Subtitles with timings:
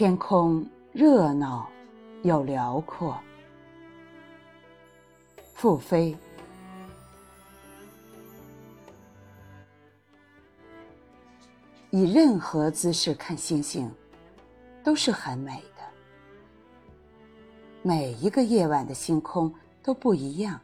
[0.00, 1.68] 天空热闹
[2.22, 3.20] 又辽阔。
[5.52, 6.16] 复飞，
[11.90, 13.92] 以任何姿势看星星，
[14.82, 15.82] 都是很美的。
[17.82, 20.58] 每一个夜晚的星空都不一样。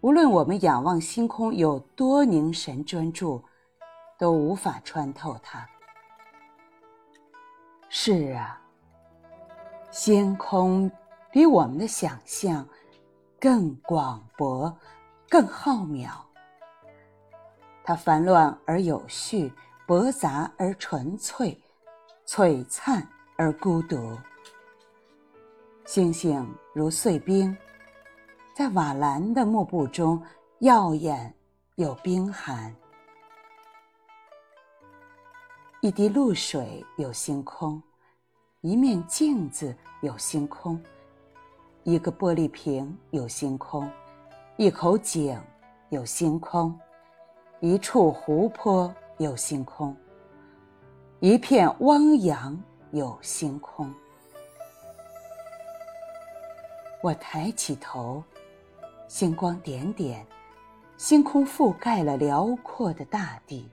[0.00, 3.40] 无论我们仰望星空有多凝神专注，
[4.18, 5.64] 都无法穿透它。
[7.96, 8.60] 是啊，
[9.92, 10.90] 星空
[11.30, 12.68] 比我们的想象
[13.38, 14.76] 更广博、
[15.28, 16.10] 更浩渺。
[17.84, 19.50] 它繁乱而有序，
[19.86, 21.56] 驳杂而纯粹，
[22.26, 24.18] 璀璨而孤独。
[25.84, 27.56] 星星如碎冰。
[28.56, 30.20] 在瓦蓝的幕布中，
[30.58, 31.32] 耀眼
[31.76, 32.74] 又冰寒。
[35.84, 37.82] 一滴露水有星空，
[38.62, 40.82] 一面镜子有星空，
[41.82, 43.86] 一个玻璃瓶有星空，
[44.56, 45.38] 一口井
[45.90, 46.74] 有星空，
[47.60, 49.94] 一处湖泊有星空，
[51.20, 52.58] 一片汪洋
[52.92, 53.94] 有星空。
[57.02, 58.24] 我抬起头。
[59.06, 60.26] 星光点点，
[60.96, 63.68] 星空覆盖了辽阔的大地。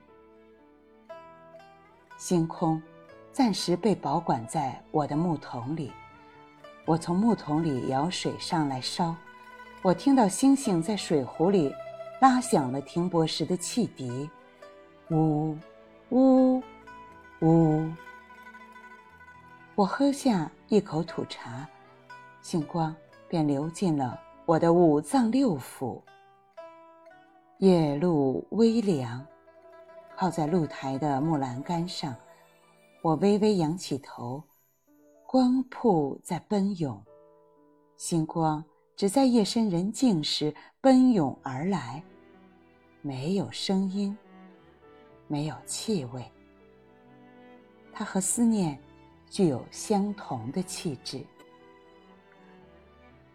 [2.24, 2.80] 星空
[3.32, 5.90] 暂时被保管在我的木桶里，
[6.84, 9.12] 我从木桶里舀水上来烧。
[9.82, 11.74] 我听到星星在水壶里
[12.20, 14.30] 拉响了停泊时的汽笛，
[15.10, 15.56] 呜，
[16.10, 16.62] 呜，
[17.40, 17.90] 呜。
[19.74, 21.68] 我喝下一口土茶，
[22.40, 22.94] 星光
[23.28, 24.16] 便流进了。
[24.46, 26.00] 我的五脏六腑。
[27.58, 29.26] 夜露微凉，
[30.22, 32.14] 靠在露台的木栏杆上，
[33.02, 34.40] 我微微仰起头，
[35.26, 37.04] 光瀑在奔涌，
[37.96, 42.00] 星光只在夜深人静时奔涌而来，
[43.00, 44.16] 没有声音，
[45.26, 46.24] 没有气味。
[47.92, 48.78] 它和思念
[49.28, 51.20] 具有相同的气质。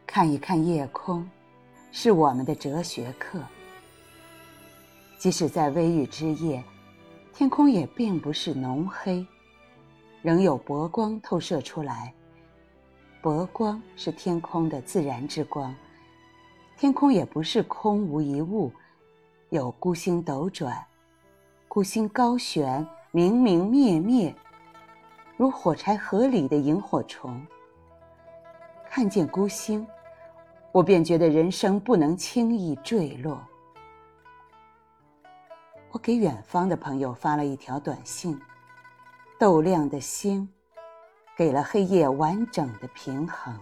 [0.06, 1.30] 看一看夜空，
[1.92, 3.44] 是我们的哲学课。
[5.20, 6.64] 即使在微雨之夜，
[7.38, 9.24] 天空也并不是浓黑，
[10.24, 12.12] 仍有薄光透射出来。
[13.22, 15.72] 薄光是天空的自然之光，
[16.76, 18.72] 天空也不是空无一物，
[19.52, 20.84] 有孤星斗转，
[21.68, 24.34] 孤星高悬，明明灭灭，
[25.38, 27.40] 如火柴盒里的萤火虫。
[28.90, 29.86] 看见孤星。
[30.72, 33.40] 我便觉得人生不能轻易坠落。
[35.92, 38.40] 我给远方的朋友发了一条短信
[39.40, 40.48] ：“豆亮的星，
[41.36, 43.58] 给了黑夜完整的平衡。”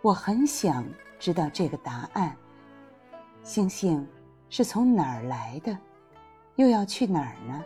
[0.00, 0.84] 我很想
[1.18, 2.36] 知道这个答案：
[3.42, 4.06] 星星
[4.48, 5.76] 是从哪儿来的，
[6.56, 7.64] 又要去哪儿呢？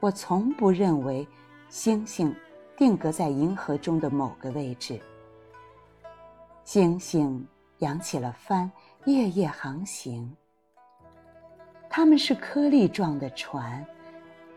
[0.00, 1.26] 我从不认为
[1.68, 2.34] 星星
[2.76, 5.00] 定格在银河中的某个位置。
[6.64, 7.46] 星星
[7.78, 8.70] 扬起了帆，
[9.04, 10.36] 夜夜航行。
[11.94, 13.84] 它们是颗粒状的船，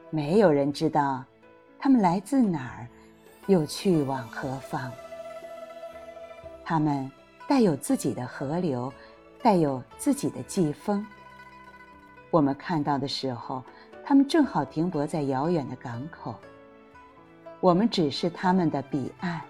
[0.09, 1.22] 没有人知道
[1.78, 2.88] 它们来自哪儿，
[3.47, 4.90] 又去往何方。
[6.63, 7.12] 它们
[7.46, 8.91] 带有自己的河流，
[9.44, 11.06] 带有自己的季风。
[12.31, 13.62] 我们看到的时候，
[14.06, 16.35] 它们正好停泊在遥远的港口。
[17.59, 19.41] 我们只是它们的彼岸。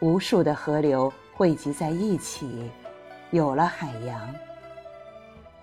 [0.00, 2.70] 无数的河流汇集在一起，
[3.30, 4.34] 有了海洋。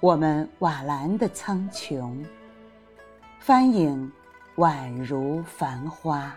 [0.05, 2.23] 我们瓦蓝的苍穹，
[3.39, 4.11] 翻影
[4.57, 6.31] 宛如繁花。